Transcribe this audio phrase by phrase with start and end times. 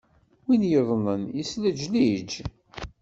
[0.45, 2.29] Win yuḍenen, yeslejlij.